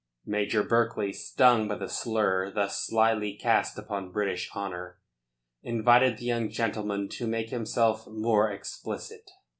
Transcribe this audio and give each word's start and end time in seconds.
Major 0.25 0.63
Berkeley, 0.63 1.13
stung 1.13 1.67
by 1.67 1.75
the 1.75 1.87
slur 1.87 2.49
thus 2.51 2.87
slyly 2.87 3.33
cast 3.37 3.77
upon 3.77 4.11
British 4.11 4.49
honour, 4.55 4.99
invited 5.61 6.17
the 6.17 6.25
young 6.25 6.49
gentleman 6.49 7.07
to 7.09 7.27
make 7.27 7.51
himself 7.51 8.07
more 8.07 8.51
explicit. 8.51 9.29